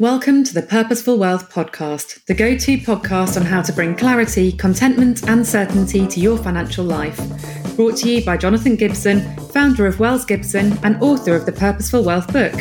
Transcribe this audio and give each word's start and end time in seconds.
Welcome 0.00 0.42
to 0.42 0.52
the 0.52 0.62
Purposeful 0.62 1.18
Wealth 1.18 1.52
Podcast, 1.52 2.24
the 2.24 2.34
go 2.34 2.58
to 2.58 2.78
podcast 2.78 3.36
on 3.36 3.46
how 3.46 3.62
to 3.62 3.72
bring 3.72 3.94
clarity, 3.94 4.50
contentment, 4.50 5.22
and 5.28 5.46
certainty 5.46 6.04
to 6.08 6.18
your 6.18 6.36
financial 6.36 6.84
life. 6.84 7.16
Brought 7.76 7.98
to 7.98 8.10
you 8.10 8.24
by 8.24 8.36
Jonathan 8.36 8.74
Gibson, 8.74 9.20
founder 9.50 9.86
of 9.86 10.00
Wells 10.00 10.24
Gibson 10.24 10.76
and 10.82 11.00
author 11.00 11.36
of 11.36 11.46
the 11.46 11.52
Purposeful 11.52 12.02
Wealth 12.02 12.32
book. 12.32 12.54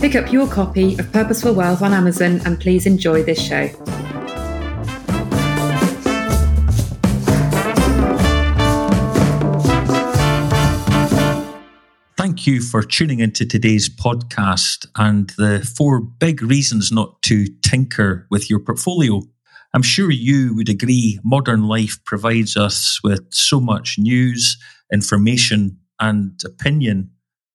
Pick 0.00 0.14
up 0.14 0.32
your 0.32 0.48
copy 0.48 0.98
of 0.98 1.12
Purposeful 1.12 1.52
Wealth 1.52 1.82
on 1.82 1.92
Amazon 1.92 2.40
and 2.46 2.58
please 2.58 2.86
enjoy 2.86 3.22
this 3.22 3.38
show. 3.38 3.68
Thank 12.38 12.46
you 12.46 12.62
for 12.62 12.84
tuning 12.84 13.18
into 13.18 13.44
today's 13.44 13.88
podcast 13.88 14.86
and 14.94 15.28
the 15.30 15.68
four 15.76 16.00
big 16.00 16.40
reasons 16.40 16.92
not 16.92 17.20
to 17.22 17.46
tinker 17.64 18.28
with 18.30 18.48
your 18.48 18.60
portfolio. 18.60 19.22
I'm 19.74 19.82
sure 19.82 20.12
you 20.12 20.54
would 20.54 20.68
agree 20.68 21.18
modern 21.24 21.66
life 21.66 21.98
provides 22.04 22.56
us 22.56 23.00
with 23.02 23.26
so 23.32 23.58
much 23.58 23.96
news, 23.98 24.56
information, 24.92 25.80
and 25.98 26.40
opinion. 26.44 27.10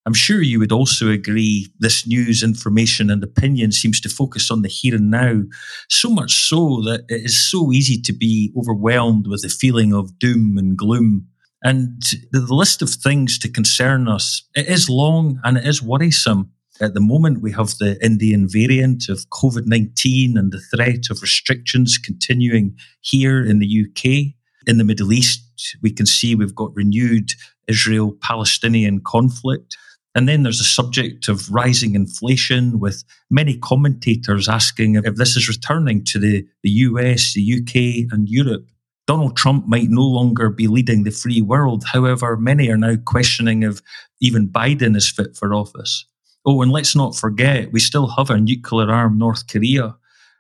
I'm 0.06 0.14
sure 0.14 0.42
you 0.42 0.60
would 0.60 0.74
also 0.74 1.10
agree 1.10 1.70
this 1.80 2.06
news, 2.06 2.44
information, 2.44 3.10
and 3.10 3.24
opinion 3.24 3.72
seems 3.72 4.02
to 4.02 4.10
focus 4.10 4.52
on 4.52 4.64
the 4.64 4.68
here 4.68 4.96
and 4.96 5.10
now, 5.10 5.44
so 5.90 6.10
much 6.10 6.50
so 6.50 6.82
that 6.82 7.06
it 7.08 7.24
is 7.24 7.50
so 7.50 7.72
easy 7.72 8.02
to 8.02 8.12
be 8.12 8.52
overwhelmed 8.60 9.28
with 9.28 9.44
the 9.44 9.50
feeling 9.50 9.94
of 9.94 10.20
doom 10.20 10.58
and 10.58 10.78
gloom. 10.78 11.30
And 11.64 12.02
the 12.32 12.42
list 12.42 12.82
of 12.82 12.90
things 12.90 13.40
to 13.40 13.50
concern 13.50 14.08
us, 14.10 14.44
it 14.54 14.68
is 14.68 14.90
long 14.90 15.40
and 15.44 15.58
it 15.58 15.66
is 15.66 15.82
worrisome. 15.82 16.52
At 16.82 16.94
the 16.94 17.00
moment, 17.00 17.42
we 17.42 17.52
have 17.54 17.78
the 17.78 17.98
Indian 18.04 18.50
variant 18.50 19.08
of 19.08 19.30
COVID 19.30 19.66
19 19.66 20.38
and 20.38 20.52
the 20.52 20.60
threat 20.60 21.06
of 21.10 21.22
restrictions 21.22 21.98
continuing 21.98 22.76
here 23.02 23.46
in 23.46 23.60
the 23.60 23.86
UK. 23.86 24.34
In 24.68 24.78
the 24.78 24.84
Middle 24.84 25.14
East, 25.14 25.42
we 25.82 25.92
can 25.92 26.06
see 26.06 26.36
we've 26.36 26.56
got 26.56 26.76
renewed 26.76 27.32
Israel 27.68 28.18
Palestinian 28.22 29.02
conflict. 29.02 29.78
And 30.16 30.28
then 30.28 30.44
there's 30.44 30.60
the 30.60 30.64
subject 30.64 31.28
of 31.28 31.50
rising 31.50 31.96
inflation, 31.96 32.80
with 32.80 33.04
many 33.32 33.58
commentators 33.58 34.48
asking 34.48 34.96
if 34.96 35.16
this 35.16 35.36
is 35.36 35.48
returning 35.48 36.04
to 36.06 36.20
the, 36.20 36.46
the 36.62 36.70
US, 36.70 37.34
the 37.34 37.54
UK, 37.54 38.12
and 38.14 38.30
Europe. 38.30 38.66
Donald 39.06 39.36
Trump 39.36 39.68
might 39.68 39.90
no 39.90 40.04
longer 40.04 40.50
be 40.50 40.68
leading 40.68 41.04
the 41.04 41.12
free 41.12 41.42
world. 41.42 41.84
However, 41.92 42.38
many 42.38 42.70
are 42.70 42.78
now 42.78 42.96
questioning 43.06 43.64
if 43.64 43.82
even 44.22 44.48
Biden 44.48 44.96
is 44.96 45.10
fit 45.10 45.36
for 45.36 45.54
office. 45.54 46.06
Oh, 46.46 46.62
and 46.62 46.72
let's 46.72 46.96
not 46.96 47.16
forget, 47.16 47.72
we 47.72 47.80
still 47.80 48.08
have 48.08 48.30
a 48.30 48.40
nuclear 48.40 48.90
armed 48.90 49.20
North 49.20 49.48
Korea. 49.48 49.96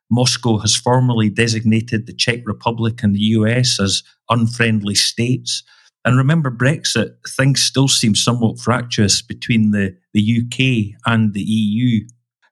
Moscow 0.09 0.58
has 0.59 0.75
formally 0.75 1.30
designated 1.30 2.05
the 2.05 2.14
Czech 2.14 2.42
Republic 2.45 3.03
and 3.03 3.16
the 3.16 3.20
US 3.38 3.80
as 3.80 4.03
unfriendly 4.30 4.95
states. 4.95 5.64
And 6.05 6.17
remember 6.17 6.52
Brexit, 6.52 7.16
things 7.27 7.61
still 7.61 7.88
seem 7.88 8.16
somewhat 8.16 8.59
fractious 8.59 9.22
between 9.22 9.72
the, 9.72 9.95
the 10.14 10.42
UK 10.42 11.00
and 11.05 11.33
the 11.33 11.42
EU. 11.42 12.05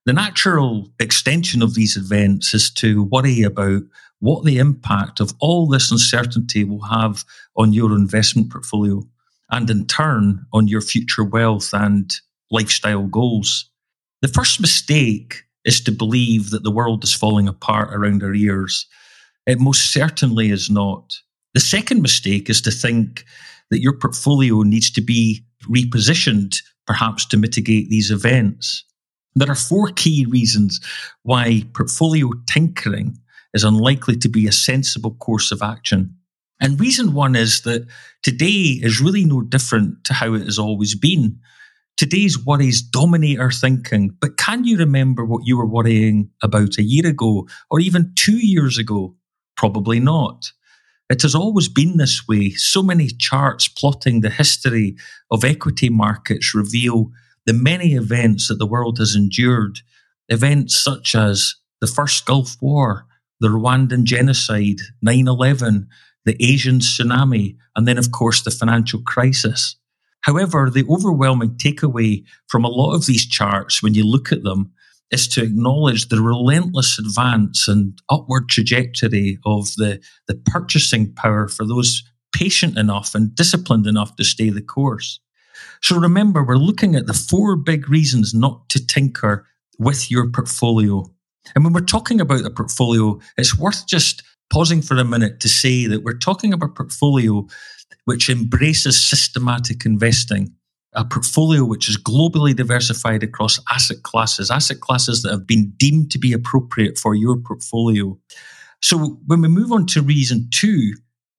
The 0.06 0.14
natural 0.14 0.92
extension 1.00 1.62
of 1.62 1.76
these 1.76 1.96
events 1.96 2.54
is 2.54 2.72
to 2.76 3.04
worry 3.04 3.44
about 3.44 3.84
what 4.22 4.46
the 4.46 4.60
impact 4.60 5.20
of 5.20 5.34
all 5.40 5.68
this 5.68 5.92
uncertainty 5.92 6.64
will 6.64 6.84
have 6.84 7.26
on 7.58 7.74
your 7.74 7.92
investment 7.92 8.52
portfolio 8.52 9.02
and 9.50 9.70
in 9.70 9.86
turn 9.88 10.46
on 10.54 10.68
your 10.68 10.80
future 10.80 11.24
wealth 11.24 11.74
and 11.74 12.14
lifestyle 12.52 13.08
goals. 13.08 13.70
The 14.22 14.28
first 14.28 14.62
mistake 14.62 15.44
is 15.66 15.82
to 15.82 15.92
believe 15.92 16.52
that 16.52 16.64
the 16.64 16.72
world 16.72 17.04
is 17.04 17.14
falling 17.14 17.48
apart 17.48 17.90
around 17.94 18.24
our 18.24 18.34
ears. 18.34 18.86
It 19.48 19.60
most 19.60 19.92
certainly 19.92 20.52
is 20.52 20.70
not. 20.70 21.16
The 21.56 21.60
second 21.60 22.02
mistake 22.02 22.50
is 22.50 22.62
to 22.62 22.72
think 22.72 23.26
that 23.72 23.82
your 23.82 23.98
portfolio 23.98 24.62
needs 24.62 24.92
to 24.92 25.02
be 25.02 25.44
repositioned, 25.64 26.62
perhaps 26.86 27.26
to 27.28 27.38
mitigate 27.38 27.90
these 27.90 28.12
events. 28.12 28.84
There 29.36 29.50
are 29.50 29.56
four 29.56 29.88
key 29.88 30.26
reasons 30.30 30.80
why 31.24 31.64
portfolio 31.74 32.30
tinkering 32.48 33.18
is 33.54 33.64
unlikely 33.64 34.18
to 34.18 34.30
be 34.30 34.48
a 34.48 34.52
sensible 34.52 35.16
course 35.16 35.52
of 35.52 35.62
action. 35.62 36.16
And 36.60 36.80
reason 36.80 37.14
one 37.14 37.36
is 37.36 37.62
that 37.62 37.88
today 38.24 38.80
is 38.82 39.02
really 39.02 39.26
no 39.26 39.42
different 39.42 40.04
to 40.06 40.14
how 40.14 40.34
it 40.36 40.46
has 40.46 40.60
always 40.60 40.96
been. 40.96 41.40
Today's 41.98 42.44
worries 42.44 42.82
dominate 42.82 43.40
our 43.40 43.52
thinking, 43.52 44.16
but 44.22 44.38
can 44.38 44.64
you 44.64 44.78
remember 44.78 45.26
what 45.26 45.46
you 45.46 45.58
were 45.58 45.68
worrying 45.68 46.30
about 46.42 46.78
a 46.78 46.84
year 46.84 47.08
ago 47.08 47.48
or 47.70 47.80
even 47.80 48.14
two 48.16 48.38
years 48.38 48.78
ago? 48.78 49.16
Probably 49.58 50.00
not. 50.00 50.52
It 51.10 51.24
has 51.24 51.36
always 51.36 51.68
been 51.68 51.98
this 51.98 52.28
way. 52.28 52.52
So 52.52 52.82
many 52.82 53.10
charts 53.10 53.68
plotting 53.68 54.22
the 54.22 54.30
history 54.30 54.96
of 55.30 55.44
equity 55.44 55.90
markets 55.90 56.56
reveal 56.56 57.12
the 57.46 57.54
many 57.54 57.96
events 57.96 58.48
that 58.48 58.60
the 58.60 58.68
world 58.68 58.98
has 59.00 59.16
endured. 59.16 59.80
Events 60.30 60.82
such 60.82 61.14
as 61.16 61.56
the 61.82 61.88
first 61.88 62.26
Gulf 62.26 62.56
War, 62.62 63.06
the 63.42 63.50
Rwandan 63.50 64.04
genocide, 64.04 64.80
9 65.02 65.28
11, 65.28 65.88
the 66.26 66.38
Asian 66.40 66.80
tsunami, 66.80 67.58
and 67.76 67.88
then, 67.88 67.98
of 67.98 68.12
course, 68.12 68.44
the 68.44 68.52
financial 68.52 69.02
crisis. 69.02 69.76
However, 70.22 70.70
the 70.70 70.86
overwhelming 70.88 71.58
takeaway 71.58 72.24
from 72.48 72.64
a 72.64 72.70
lot 72.70 72.94
of 72.94 73.08
these 73.08 73.26
charts, 73.26 73.82
when 73.82 73.96
you 73.96 74.06
look 74.06 74.32
at 74.32 74.44
them, 74.44 74.72
is 75.10 75.28
to 75.30 75.44
acknowledge 75.44 76.08
the 76.08 76.22
relentless 76.22 77.00
advance 77.00 77.68
and 77.68 78.00
upward 78.10 78.48
trajectory 78.48 79.40
of 79.46 79.66
the, 79.76 80.00
the 80.28 80.36
purchasing 80.36 81.12
power 81.14 81.48
for 81.48 81.66
those 81.66 82.04
patient 82.34 82.78
enough 82.78 83.16
and 83.16 83.36
disciplined 83.36 83.88
enough 83.88 84.16
to 84.16 84.24
stay 84.24 84.50
the 84.50 84.62
course. 84.62 85.20
So 85.82 85.98
remember, 85.98 86.46
we're 86.46 86.56
looking 86.58 86.96
at 86.96 87.08
the 87.08 87.14
four 87.14 87.56
big 87.56 87.90
reasons 87.90 88.34
not 88.34 88.70
to 88.70 88.86
tinker 88.86 89.48
with 89.80 90.12
your 90.12 90.30
portfolio 90.30 91.12
and 91.56 91.64
when 91.64 91.74
we're 91.74 91.82
talking 91.82 92.22
about 92.22 92.46
a 92.46 92.50
portfolio, 92.50 93.20
it's 93.38 93.58
worth 93.58 93.88
just 93.88 94.24
pausing 94.52 94.82
for 94.82 94.98
a 94.98 95.06
minute 95.06 95.40
to 95.40 95.50
say 95.50 95.88
that 95.88 96.04
we're 96.04 96.18
talking 96.18 96.54
about 96.54 96.72
a 96.72 96.74
portfolio 96.74 97.48
which 98.06 98.30
embraces 98.30 99.02
systematic 99.02 99.86
investing, 99.86 100.54
a 100.94 101.06
portfolio 101.06 101.64
which 101.64 101.88
is 101.88 101.98
globally 101.98 102.56
diversified 102.56 103.24
across 103.24 103.60
asset 103.72 104.04
classes, 104.04 104.52
asset 104.52 104.80
classes 104.82 105.22
that 105.22 105.32
have 105.32 105.48
been 105.48 105.72
deemed 105.78 106.12
to 106.12 106.20
be 106.20 106.34
appropriate 106.34 106.98
for 106.98 107.16
your 107.16 107.38
portfolio. 107.38 108.18
So 108.82 109.20
when 109.26 109.42
we 109.42 109.48
move 109.48 109.72
on 109.72 109.86
to 109.88 110.02
reason 110.02 110.48
two, 110.52 110.94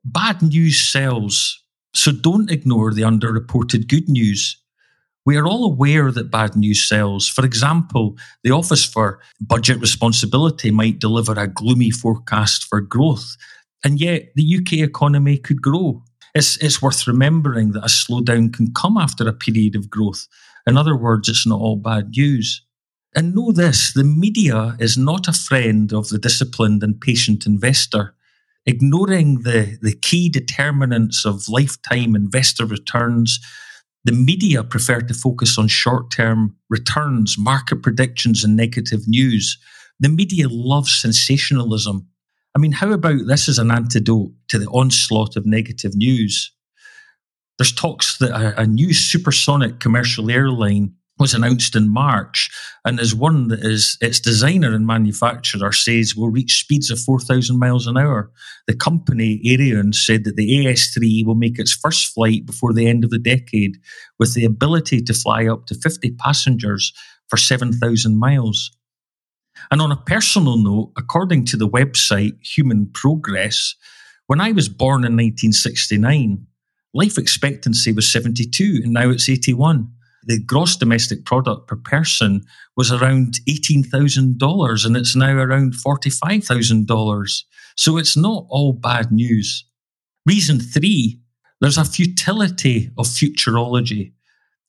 bad 0.04 0.42
news 0.42 0.80
sells. 0.80 1.62
So 1.94 2.12
don't 2.12 2.50
ignore 2.50 2.94
the 2.94 3.02
underreported 3.02 3.88
good 3.88 4.08
news. 4.08 4.56
We 5.24 5.36
are 5.36 5.46
all 5.46 5.64
aware 5.64 6.10
that 6.10 6.32
bad 6.32 6.56
news 6.56 6.86
sells. 6.88 7.28
For 7.28 7.44
example, 7.44 8.16
the 8.42 8.50
Office 8.50 8.84
for 8.84 9.20
Budget 9.40 9.78
Responsibility 9.78 10.72
might 10.72 10.98
deliver 10.98 11.32
a 11.34 11.46
gloomy 11.46 11.90
forecast 11.90 12.64
for 12.64 12.80
growth, 12.80 13.36
and 13.84 14.00
yet 14.00 14.32
the 14.34 14.58
UK 14.58 14.84
economy 14.84 15.38
could 15.38 15.62
grow. 15.62 16.02
It's, 16.34 16.56
it's 16.58 16.82
worth 16.82 17.06
remembering 17.06 17.72
that 17.72 17.84
a 17.84 17.88
slowdown 17.88 18.52
can 18.52 18.72
come 18.72 18.96
after 18.96 19.28
a 19.28 19.32
period 19.32 19.76
of 19.76 19.90
growth. 19.90 20.26
In 20.66 20.76
other 20.76 20.96
words, 20.96 21.28
it's 21.28 21.46
not 21.46 21.60
all 21.60 21.76
bad 21.76 22.10
news. 22.16 22.62
And 23.14 23.34
know 23.34 23.52
this 23.52 23.92
the 23.92 24.04
media 24.04 24.74
is 24.80 24.96
not 24.96 25.28
a 25.28 25.32
friend 25.32 25.92
of 25.92 26.08
the 26.08 26.18
disciplined 26.18 26.82
and 26.82 27.00
patient 27.00 27.46
investor. 27.46 28.14
Ignoring 28.64 29.42
the, 29.42 29.78
the 29.82 29.94
key 29.94 30.28
determinants 30.28 31.24
of 31.26 31.48
lifetime 31.48 32.16
investor 32.16 32.64
returns 32.64 33.38
the 34.04 34.12
media 34.12 34.64
prefer 34.64 35.00
to 35.00 35.14
focus 35.14 35.58
on 35.58 35.68
short 35.68 36.10
term 36.10 36.56
returns, 36.68 37.36
market 37.38 37.82
predictions, 37.82 38.42
and 38.42 38.56
negative 38.56 39.02
news. 39.06 39.58
The 40.00 40.08
media 40.08 40.48
loves 40.48 41.00
sensationalism. 41.00 42.08
I 42.54 42.58
mean, 42.58 42.72
how 42.72 42.90
about 42.92 43.26
this 43.26 43.48
as 43.48 43.58
an 43.58 43.70
antidote 43.70 44.32
to 44.48 44.58
the 44.58 44.66
onslaught 44.66 45.36
of 45.36 45.46
negative 45.46 45.94
news? 45.94 46.52
There's 47.58 47.72
talks 47.72 48.18
that 48.18 48.30
a, 48.30 48.62
a 48.62 48.66
new 48.66 48.92
supersonic 48.92 49.78
commercial 49.78 50.30
airline 50.30 50.94
was 51.18 51.34
announced 51.34 51.76
in 51.76 51.88
March 51.88 52.50
and 52.84 52.98
is 52.98 53.14
one 53.14 53.48
that 53.48 53.60
is 53.60 53.96
its 54.00 54.18
designer 54.18 54.74
and 54.74 54.86
manufacturer 54.86 55.70
says 55.70 56.16
will 56.16 56.30
reach 56.30 56.60
speeds 56.60 56.90
of 56.90 56.98
4,000 56.98 57.58
miles 57.58 57.86
an 57.86 57.96
hour. 57.96 58.30
The 58.66 58.74
company, 58.74 59.40
Aerion, 59.46 59.94
said 59.94 60.24
that 60.24 60.36
the 60.36 60.64
AS3 60.64 61.24
will 61.24 61.34
make 61.34 61.58
its 61.58 61.72
first 61.72 62.12
flight 62.12 62.46
before 62.46 62.72
the 62.72 62.88
end 62.88 63.04
of 63.04 63.10
the 63.10 63.18
decade 63.18 63.76
with 64.18 64.34
the 64.34 64.44
ability 64.44 65.02
to 65.02 65.14
fly 65.14 65.46
up 65.46 65.66
to 65.66 65.74
50 65.74 66.12
passengers 66.12 66.92
for 67.28 67.36
7,000 67.36 68.18
miles. 68.18 68.70
And 69.70 69.80
on 69.80 69.92
a 69.92 69.96
personal 69.96 70.56
note, 70.56 70.92
according 70.96 71.44
to 71.46 71.56
the 71.56 71.68
website 71.68 72.42
Human 72.44 72.90
Progress, 72.92 73.74
when 74.26 74.40
I 74.40 74.52
was 74.52 74.68
born 74.68 75.04
in 75.04 75.12
1969, 75.12 76.46
life 76.94 77.18
expectancy 77.18 77.92
was 77.92 78.10
72 78.10 78.80
and 78.82 78.92
now 78.92 79.10
it's 79.10 79.28
81. 79.28 79.88
The 80.24 80.42
gross 80.42 80.76
domestic 80.76 81.24
product 81.24 81.66
per 81.66 81.76
person 81.76 82.42
was 82.76 82.92
around 82.92 83.40
$18,000 83.48 84.86
and 84.86 84.96
it's 84.96 85.16
now 85.16 85.36
around 85.36 85.74
$45,000. 85.74 87.42
So 87.76 87.96
it's 87.96 88.16
not 88.16 88.46
all 88.48 88.72
bad 88.72 89.10
news. 89.10 89.64
Reason 90.26 90.60
three, 90.60 91.20
there's 91.60 91.78
a 91.78 91.84
futility 91.84 92.90
of 92.98 93.06
futurology. 93.06 94.12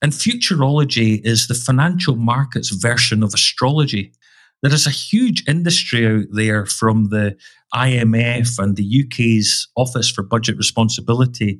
And 0.01 0.11
futurology 0.11 1.21
is 1.23 1.47
the 1.47 1.53
financial 1.53 2.15
markets 2.15 2.69
version 2.69 3.23
of 3.23 3.33
astrology. 3.33 4.13
There 4.61 4.73
is 4.73 4.87
a 4.87 4.91
huge 4.91 5.43
industry 5.47 6.07
out 6.07 6.25
there 6.31 6.65
from 6.65 7.09
the 7.09 7.37
IMF 7.73 8.59
and 8.59 8.75
the 8.75 9.05
UK's 9.05 9.67
Office 9.75 10.09
for 10.09 10.23
Budget 10.23 10.57
Responsibility 10.57 11.59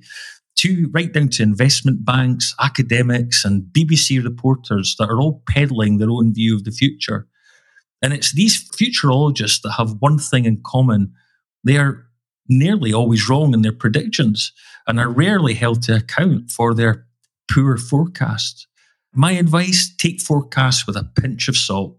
to 0.58 0.90
right 0.94 1.12
down 1.12 1.30
to 1.30 1.44
investment 1.44 2.06
banks, 2.06 2.54
academics, 2.62 3.44
and 3.44 3.64
BBC 3.64 4.24
reporters 4.24 4.96
that 5.00 5.10
are 5.10 5.20
all 5.20 5.44
peddling 5.50 5.98
their 5.98 6.10
own 6.10 6.34
view 6.34 6.56
of 6.56 6.64
the 6.64 6.72
future. 6.72 7.28
And 8.02 8.14
it's 8.14 8.34
these 8.34 8.70
futurologists 8.70 9.62
that 9.62 9.74
have 9.78 9.96
one 10.00 10.20
thing 10.20 10.46
in 10.46 10.62
common. 10.66 11.14
They 11.64 11.78
are 11.78 12.06
nearly 12.50 12.94
always 12.94 13.30
wrong 13.30 13.54
in 13.54 13.62
their 13.62 13.72
predictions 13.72 14.52
and 14.88 15.00
are 15.00 15.10
rarely 15.10 15.54
held 15.54 15.82
to 15.84 15.96
account 15.96 16.52
for 16.52 16.74
their 16.74 17.06
poor 17.50 17.78
forecasts. 17.78 18.68
My 19.14 19.34
advice 19.34 19.94
take 19.98 20.22
forecasts 20.22 20.86
with 20.86 20.98
a 20.98 21.10
pinch 21.20 21.48
of 21.48 21.56
salt. 21.56 21.98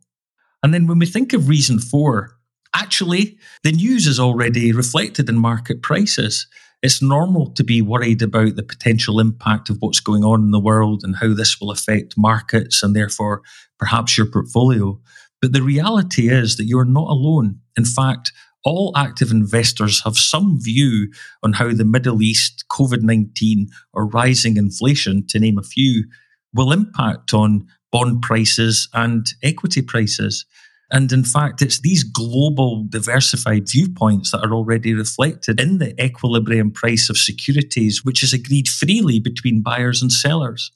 And 0.63 0.75
then 0.75 0.87
when 0.87 0.99
we 0.99 1.07
think 1.07 1.33
of 1.33 1.49
reason 1.49 1.79
four, 1.79 2.37
actually, 2.75 3.39
the 3.63 3.73
news 3.73 4.07
is 4.07 4.19
already 4.19 4.73
reflected 4.73 5.29
in 5.29 5.39
market 5.39 5.83
prices. 5.83 6.47
It's 6.85 7.01
normal 7.01 7.47
to 7.53 7.65
be 7.65 7.81
worried 7.81 8.21
about 8.21 8.57
the 8.57 8.63
potential 8.63 9.19
impact 9.19 9.71
of 9.71 9.79
what's 9.81 10.01
going 10.01 10.23
on 10.23 10.43
in 10.43 10.51
the 10.51 10.61
world 10.61 11.03
and 11.03 11.17
how 11.17 11.33
this 11.33 11.59
will 11.59 11.71
affect 11.71 12.19
markets 12.19 12.83
and 12.83 12.95
therefore 12.95 13.41
perhaps 13.79 14.19
your 14.19 14.27
portfolio. 14.27 15.01
But 15.41 15.55
the 15.55 15.63
reality 15.63 16.29
is 16.29 16.59
that 16.59 16.67
you're 16.67 16.85
not 16.85 17.09
alone. 17.09 17.61
In 17.79 17.87
fact, 17.87 18.33
all 18.65 18.93
active 18.99 19.31
investors 19.31 20.03
have 20.05 20.19
some 20.19 20.61
view 20.61 21.11
on 21.43 21.55
how 21.55 21.73
the 21.73 21.87
Middle 21.87 22.21
East, 22.21 22.67
COVID 22.71 23.01
19, 23.01 23.69
or 23.95 24.07
rising 24.07 24.59
inflation, 24.59 25.27
to 25.29 25.41
name 25.41 25.57
a 25.57 25.63
few, 25.63 26.05
will 26.53 26.71
impact 26.71 27.33
on 27.33 27.67
bond 27.93 28.21
prices 28.21 28.91
and 28.93 29.27
equity 29.43 29.81
prices. 29.81 30.45
And 30.91 31.11
in 31.13 31.25
fact, 31.25 31.63
it's 31.63 31.81
these 31.81 32.05
global 32.05 32.85
diversified 32.89 33.69
viewpoints 33.69 34.31
that 34.31 34.45
are 34.45 34.53
already 34.53 34.95
reflected 34.95 35.61
in 35.61 35.79
the 35.79 36.01
equilibrium 36.03 36.71
price 36.71 37.09
of 37.09 37.17
securities, 37.17 38.05
which 38.05 38.23
is 38.23 38.33
agreed 38.33 38.69
freely 38.69 39.19
between 39.19 39.63
buyers 39.63 40.03
and 40.03 40.13
sellers. 40.13 40.71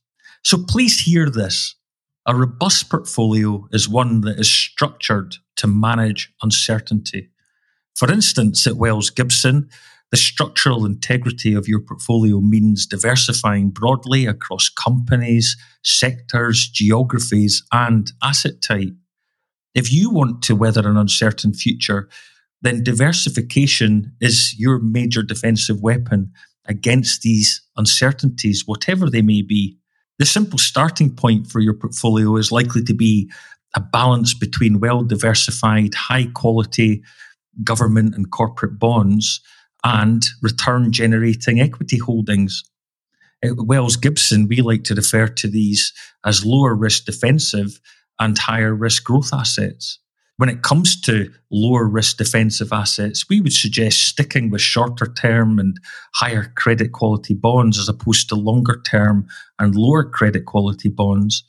So 0.45 0.65
please 0.67 1.01
hear 1.01 1.29
this. 1.29 1.75
A 2.27 2.35
robust 2.35 2.91
portfolio 2.91 3.69
is 3.73 3.89
one 3.89 4.23
that 4.23 4.39
is 4.39 4.51
structured 4.51 5.37
to 5.57 5.67
manage 5.67 6.33
uncertainty. 6.43 7.31
For 7.97 8.11
instance, 8.11 8.67
at 8.67 8.77
Wells 8.77 9.11
Gibson, 9.11 9.69
the 10.11 10.17
structural 10.17 10.87
integrity 10.87 11.55
of 11.55 11.69
your 11.69 11.81
portfolio 11.81 12.41
means 12.41 12.87
diversifying 12.87 13.71
broadly 13.71 14.27
across 14.27 14.69
companies, 14.69 15.57
sectors, 15.83 16.69
geographies, 16.69 17.63
and 17.73 18.11
asset 18.23 18.63
type. 18.63 18.95
If 19.75 19.93
you 19.93 20.11
want 20.11 20.43
to 20.43 20.57
weather 20.57 20.89
an 20.89 20.97
uncertain 20.97 21.53
future, 21.53 22.09
then 22.63 22.83
diversification 22.83 24.13
is 24.21 24.55
your 24.59 24.79
major 24.81 25.23
defensive 25.23 25.81
weapon 25.81 26.33
against 26.67 27.23
these 27.23 27.63
uncertainties, 27.77 28.65
whatever 28.67 29.09
they 29.09 29.23
may 29.23 29.43
be. 29.43 29.79
The 30.19 30.27
simple 30.27 30.59
starting 30.59 31.15
point 31.15 31.47
for 31.47 31.61
your 31.61 31.75
portfolio 31.75 32.37
is 32.37 32.51
likely 32.51 32.83
to 32.85 32.95
be 32.95 33.31
a 33.75 33.81
balance 33.81 34.35
between 34.35 34.81
well 34.81 35.03
diversified, 35.03 35.95
high 35.95 36.27
quality 36.35 37.03
government 37.63 38.15
and 38.15 38.31
corporate 38.31 38.79
bonds 38.79 39.41
and 39.85 40.25
return 40.43 40.93
generating 40.93 41.61
equity 41.61 41.99
holdings. 41.99 42.65
At 43.43 43.53
Wells 43.57 43.97
Gibson, 43.97 44.49
we 44.49 44.61
like 44.61 44.83
to 44.85 44.95
refer 44.95 45.29
to 45.29 45.49
these 45.49 45.93
as 46.25 46.45
lower 46.45 46.75
risk 46.75 47.05
defensive 47.05 47.81
and 48.19 48.37
higher 48.39 48.75
risk 48.75 49.05
growth 49.05 49.33
assets. 49.33 49.99
When 50.37 50.49
it 50.49 50.63
comes 50.63 51.01
to 51.03 51.33
lower 51.51 51.85
risk 51.89 52.17
defensive 52.17 52.73
assets, 52.73 53.29
we 53.29 53.41
would 53.41 53.53
suggest 53.53 54.07
sticking 54.07 54.51
with 54.51 54.61
shorter 54.61 55.07
term 55.07 55.59
and 55.59 55.77
higher 56.15 56.53
credit 56.57 56.93
quality 56.93 57.35
bonds 57.35 57.77
as 57.77 57.89
opposed 57.89 58.29
to 58.29 58.37
longer 58.37 58.81
term 58.89 59.27
and 59.59 59.75
lower 59.75 60.05
credit 60.05 60.45
quality 60.45 60.89
bonds. 60.89 61.43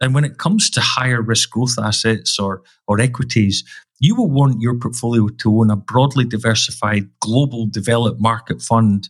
And 0.00 0.14
when 0.14 0.24
it 0.24 0.36
comes 0.36 0.68
to 0.70 0.80
higher 0.82 1.22
risk 1.22 1.50
growth 1.50 1.78
assets 1.78 2.38
or, 2.38 2.62
or 2.86 3.00
equities, 3.00 3.64
you 3.98 4.14
will 4.14 4.30
want 4.30 4.60
your 4.60 4.74
portfolio 4.74 5.28
to 5.28 5.60
own 5.60 5.70
a 5.70 5.76
broadly 5.76 6.26
diversified 6.26 7.08
global 7.20 7.66
developed 7.66 8.20
market 8.20 8.60
fund. 8.60 9.08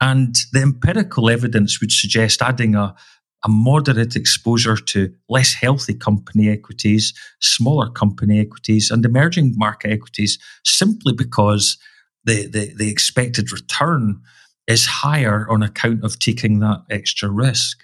And 0.00 0.34
the 0.52 0.62
empirical 0.62 1.30
evidence 1.30 1.80
would 1.80 1.92
suggest 1.92 2.42
adding 2.42 2.74
a, 2.74 2.96
a 3.44 3.48
moderate 3.48 4.16
exposure 4.16 4.76
to 4.76 5.12
less 5.28 5.52
healthy 5.52 5.94
company 5.94 6.48
equities, 6.48 7.12
smaller 7.40 7.90
company 7.90 8.40
equities, 8.40 8.90
and 8.90 9.04
emerging 9.04 9.54
market 9.56 9.90
equities 9.92 10.38
simply 10.64 11.12
because 11.12 11.78
the, 12.24 12.46
the, 12.48 12.74
the 12.74 12.90
expected 12.90 13.52
return 13.52 14.20
is 14.66 14.84
higher 14.86 15.46
on 15.48 15.62
account 15.62 16.02
of 16.04 16.18
taking 16.18 16.58
that 16.60 16.82
extra 16.90 17.28
risk. 17.28 17.78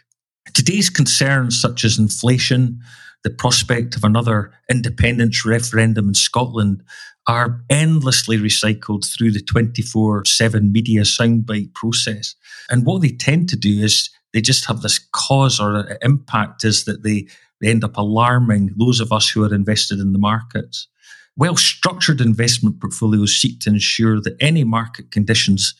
Today's 0.52 0.90
concerns, 0.90 1.60
such 1.60 1.84
as 1.84 1.98
inflation, 1.98 2.80
the 3.22 3.30
prospect 3.30 3.94
of 3.94 4.02
another 4.02 4.52
independence 4.68 5.44
referendum 5.44 6.08
in 6.08 6.14
Scotland, 6.14 6.82
are 7.28 7.60
endlessly 7.70 8.36
recycled 8.36 9.06
through 9.06 9.30
the 9.30 9.40
24 9.40 10.24
7 10.24 10.72
media 10.72 11.02
soundbite 11.02 11.72
process. 11.74 12.34
And 12.68 12.84
what 12.84 13.02
they 13.02 13.10
tend 13.10 13.48
to 13.50 13.56
do 13.56 13.80
is 13.80 14.10
they 14.32 14.40
just 14.40 14.64
have 14.66 14.80
this 14.80 14.98
cause 15.12 15.60
or 15.60 15.98
impact 16.02 16.64
is 16.64 16.84
that 16.84 17.02
they, 17.02 17.26
they 17.60 17.68
end 17.68 17.84
up 17.84 17.96
alarming 17.96 18.70
those 18.76 19.00
of 19.00 19.12
us 19.12 19.28
who 19.28 19.44
are 19.44 19.54
invested 19.54 19.98
in 19.98 20.12
the 20.12 20.18
markets. 20.18 20.88
Well 21.36 21.56
structured 21.56 22.20
investment 22.20 22.80
portfolios 22.80 23.36
seek 23.36 23.60
to 23.60 23.70
ensure 23.70 24.20
that 24.20 24.36
any 24.40 24.64
market 24.64 25.10
conditions 25.10 25.74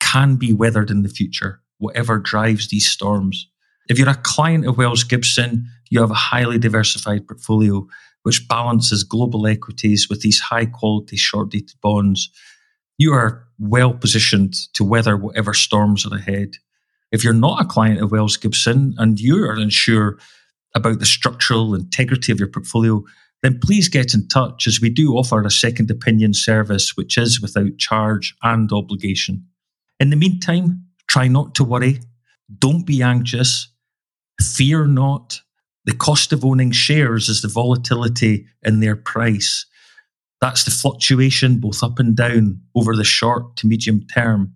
can 0.00 0.36
be 0.36 0.52
weathered 0.52 0.90
in 0.90 1.02
the 1.02 1.08
future, 1.08 1.60
whatever 1.78 2.18
drives 2.18 2.68
these 2.68 2.88
storms. 2.88 3.48
If 3.88 3.98
you're 3.98 4.08
a 4.08 4.14
client 4.14 4.66
of 4.66 4.78
Wells 4.78 5.04
Gibson, 5.04 5.66
you 5.90 6.00
have 6.00 6.10
a 6.10 6.14
highly 6.14 6.58
diversified 6.58 7.26
portfolio 7.26 7.86
which 8.24 8.48
balances 8.48 9.04
global 9.04 9.46
equities 9.46 10.08
with 10.10 10.20
these 10.22 10.40
high 10.40 10.66
quality 10.66 11.16
short 11.16 11.50
dated 11.50 11.80
bonds. 11.80 12.28
You 12.98 13.12
are 13.12 13.46
well 13.60 13.94
positioned 13.94 14.54
to 14.74 14.82
weather 14.82 15.16
whatever 15.16 15.54
storms 15.54 16.04
are 16.04 16.16
ahead. 16.16 16.56
If 17.12 17.22
you're 17.22 17.32
not 17.32 17.60
a 17.60 17.68
client 17.68 18.00
of 18.00 18.10
Wells 18.10 18.36
Gibson 18.36 18.94
and 18.98 19.18
you 19.20 19.44
are 19.44 19.54
unsure 19.54 20.18
about 20.74 20.98
the 20.98 21.06
structural 21.06 21.74
integrity 21.74 22.32
of 22.32 22.38
your 22.38 22.48
portfolio, 22.48 23.02
then 23.42 23.60
please 23.60 23.88
get 23.88 24.14
in 24.14 24.28
touch 24.28 24.66
as 24.66 24.80
we 24.80 24.90
do 24.90 25.14
offer 25.14 25.42
a 25.42 25.50
second 25.50 25.90
opinion 25.90 26.34
service 26.34 26.96
which 26.96 27.16
is 27.16 27.40
without 27.40 27.78
charge 27.78 28.34
and 28.42 28.70
obligation. 28.72 29.46
In 30.00 30.10
the 30.10 30.16
meantime, 30.16 30.84
try 31.08 31.28
not 31.28 31.54
to 31.54 31.64
worry. 31.64 32.00
Don't 32.58 32.86
be 32.86 33.02
anxious. 33.02 33.68
Fear 34.40 34.86
not. 34.86 35.40
The 35.84 35.94
cost 35.94 36.32
of 36.32 36.44
owning 36.44 36.72
shares 36.72 37.28
is 37.28 37.42
the 37.42 37.48
volatility 37.48 38.46
in 38.62 38.80
their 38.80 38.96
price. 38.96 39.64
That's 40.40 40.64
the 40.64 40.70
fluctuation 40.70 41.60
both 41.60 41.82
up 41.82 41.98
and 41.98 42.16
down 42.16 42.60
over 42.74 42.94
the 42.94 43.04
short 43.04 43.56
to 43.56 43.66
medium 43.66 44.06
term. 44.12 44.54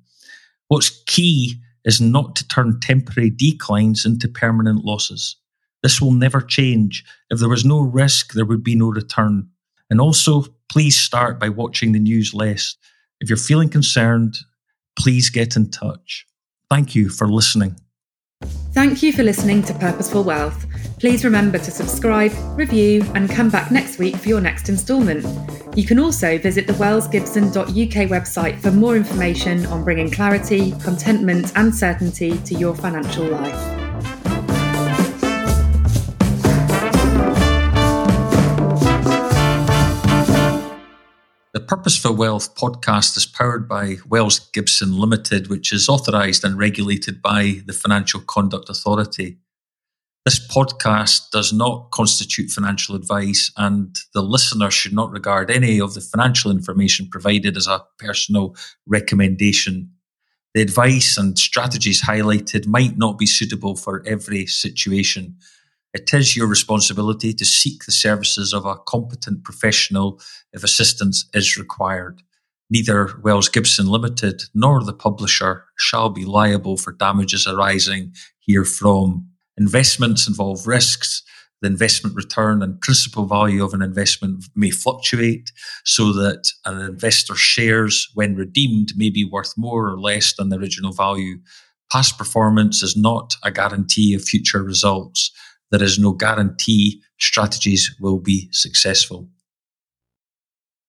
What's 0.69 1.03
key 1.07 1.61
is 1.85 2.01
not 2.01 2.37
to 2.37 2.47
turn 2.49 2.81
temporary 2.81 3.31
declines 3.31 4.05
into 4.05 4.29
permanent 4.29 4.85
losses. 4.85 5.37
This 5.83 6.01
will 6.01 6.13
never 6.13 6.41
change. 6.41 7.05
If 7.31 7.39
there 7.39 7.49
was 7.49 7.65
no 7.65 7.81
risk, 7.81 8.33
there 8.35 8.45
would 8.45 8.63
be 8.63 8.75
no 8.75 8.89
return. 8.89 9.49
And 9.89 10.01
also, 10.01 10.45
please 10.69 10.99
start 10.99 11.41
by 11.41 11.49
watching 11.49 11.93
the 11.93 11.99
news 11.99 12.35
less. 12.35 12.77
If 13.21 13.29
you're 13.29 13.37
feeling 13.37 13.69
concerned, 13.69 14.37
please 14.99 15.31
get 15.31 15.57
in 15.57 15.71
touch. 15.71 16.27
Thank 16.69 16.95
you 16.95 17.09
for 17.09 17.29
listening. 17.29 17.77
Thank 18.73 19.03
you 19.03 19.13
for 19.13 19.23
listening 19.23 19.63
to 19.65 19.75
Purposeful 19.75 20.25
Wealth. 20.25 20.65
Please 20.99 21.23
remember 21.23 21.59
to 21.59 21.71
subscribe, 21.71 22.33
review, 22.57 23.05
and 23.15 23.29
come 23.29 23.51
back 23.51 23.71
next 23.71 23.99
week 23.99 24.17
for 24.17 24.29
your 24.29 24.41
next 24.41 24.71
instalment. 24.71 25.27
You 25.77 25.85
can 25.85 25.99
also 25.99 26.39
visit 26.39 26.67
the 26.67 26.73
wellsgibson.uk 26.75 28.09
website 28.09 28.59
for 28.61 28.71
more 28.71 28.97
information 28.97 29.67
on 29.67 29.85
bringing 29.85 30.11
clarity, 30.11 30.71
contentment, 30.83 31.53
and 31.57 31.75
certainty 31.75 32.39
to 32.39 32.55
your 32.55 32.75
financial 32.75 33.27
life. 33.27 33.90
The 41.61 41.67
Purposeful 41.67 42.17
Wealth 42.17 42.55
podcast 42.55 43.19
is 43.19 43.27
powered 43.27 43.69
by 43.69 43.97
Wells 44.09 44.39
Gibson 44.55 44.97
Limited, 44.99 45.49
which 45.49 45.75
is 45.75 45.91
authorised 45.91 46.43
and 46.43 46.57
regulated 46.57 47.21
by 47.21 47.61
the 47.67 47.75
Financial 47.75 48.19
Conduct 48.23 48.71
Authority. 48.71 49.37
This 50.25 50.41
podcast 50.49 51.29
does 51.33 51.53
not 51.53 51.91
constitute 51.91 52.49
financial 52.49 52.95
advice, 52.95 53.53
and 53.59 53.95
the 54.15 54.23
listener 54.23 54.71
should 54.71 54.95
not 54.95 55.11
regard 55.11 55.51
any 55.51 55.79
of 55.79 55.93
the 55.93 56.01
financial 56.01 56.51
information 56.51 57.11
provided 57.11 57.59
as 57.59 57.67
a 57.67 57.85
personal 57.99 58.57
recommendation. 58.87 59.91
The 60.55 60.63
advice 60.63 61.19
and 61.19 61.39
strategies 61.39 62.05
highlighted 62.05 62.67
might 62.67 62.97
not 62.97 63.19
be 63.19 63.27
suitable 63.27 63.77
for 63.77 64.03
every 64.07 64.47
situation. 64.47 65.37
It 65.93 66.15
is 66.15 66.37
your 66.37 66.47
responsibility 66.47 67.33
to 67.35 67.45
seek 67.45 67.85
the 67.85 67.93
services 67.93 68.53
of 68.53 68.65
a 68.65 68.77
competent 68.77 69.43
professional 69.43 70.21
if 70.53 70.63
assistance 70.63 71.29
is 71.35 71.57
required. 71.57 72.23
Neither 72.71 73.19
Wells 73.23 73.49
Gibson 73.49 73.89
Limited 73.89 74.43
nor 74.55 74.85
the 74.85 74.93
publisher 74.93 75.65
shall 75.77 76.09
be 76.09 76.25
liable 76.25 76.77
for 76.77 76.93
damages 76.93 77.47
arising 77.49 78.15
herefrom. 78.49 79.27
Investments 79.59 80.29
involve 80.29 80.69
risks. 80.69 81.25
The 81.61 81.67
investment 81.67 82.15
return 82.15 82.63
and 82.63 82.81
principal 82.81 83.27
value 83.27 83.65
of 83.65 83.75
an 83.75 83.83
investment 83.83 84.45
may 84.55 84.71
fluctuate 84.71 85.51
so 85.85 86.13
that 86.13 86.53
an 86.65 86.81
investor's 86.81 87.41
shares, 87.41 88.09
when 88.15 88.37
redeemed, 88.37 88.93
may 88.97 89.11
be 89.11 89.25
worth 89.25 89.55
more 89.59 89.89
or 89.89 90.01
less 90.01 90.33
than 90.35 90.49
the 90.49 90.59
original 90.59 90.93
value. 90.93 91.39
Past 91.93 92.17
performance 92.17 92.85
is 92.85 92.97
not 92.97 93.35
a 93.43 93.51
guarantee 93.51 94.15
of 94.15 94.23
future 94.23 94.63
results. 94.63 95.33
There 95.71 95.83
is 95.83 95.99
no 95.99 96.13
guarantee 96.13 97.03
strategies 97.19 97.95
will 98.01 98.19
be 98.19 98.49
successful. 98.53 99.29